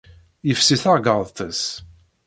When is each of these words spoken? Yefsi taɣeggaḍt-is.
Yefsi 0.47 0.75
taɣeggaḍt-is. 0.83 1.61